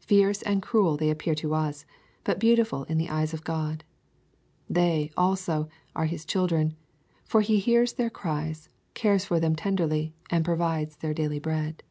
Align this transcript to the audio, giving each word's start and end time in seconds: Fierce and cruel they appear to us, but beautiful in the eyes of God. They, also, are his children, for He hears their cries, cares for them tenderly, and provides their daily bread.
Fierce 0.00 0.42
and 0.42 0.60
cruel 0.60 0.96
they 0.96 1.08
appear 1.08 1.36
to 1.36 1.54
us, 1.54 1.86
but 2.24 2.40
beautiful 2.40 2.82
in 2.86 2.98
the 2.98 3.08
eyes 3.08 3.32
of 3.32 3.44
God. 3.44 3.84
They, 4.68 5.12
also, 5.16 5.68
are 5.94 6.06
his 6.06 6.24
children, 6.24 6.74
for 7.24 7.42
He 7.42 7.60
hears 7.60 7.92
their 7.92 8.10
cries, 8.10 8.68
cares 8.94 9.24
for 9.26 9.38
them 9.38 9.54
tenderly, 9.54 10.16
and 10.30 10.44
provides 10.44 10.96
their 10.96 11.14
daily 11.14 11.38
bread. 11.38 11.84